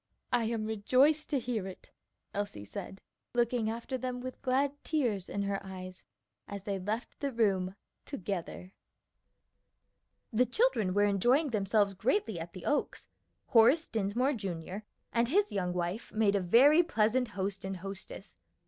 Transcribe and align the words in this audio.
"I 0.33 0.45
am 0.45 0.65
rejoiced 0.65 1.29
to 1.29 1.37
hear 1.37 1.67
it," 1.67 1.91
Elsie 2.33 2.65
said, 2.65 3.03
looking 3.35 3.69
after 3.69 3.99
them 3.99 4.19
with 4.19 4.41
glad 4.41 4.73
tears 4.83 5.29
in 5.29 5.43
her 5.43 5.63
eyes 5.63 6.03
as 6.47 6.63
they 6.63 6.79
left 6.79 7.19
the 7.19 7.31
room 7.31 7.75
together. 8.03 8.73
The 10.33 10.47
children 10.47 10.95
were 10.95 11.03
enjoying 11.05 11.51
themselves 11.51 11.93
greatly 11.93 12.39
at 12.39 12.53
the 12.53 12.65
Oaks. 12.65 13.05
Horace 13.49 13.85
Dinsmore, 13.85 14.33
Jr., 14.33 14.77
and 15.13 15.29
his 15.29 15.51
young 15.51 15.71
wife 15.71 16.11
made 16.11 16.33
a 16.35 16.41
very 16.41 16.81
pleasant 16.81 17.27
host 17.37 17.63
and 17.63 17.77
hostess. 17.77 18.41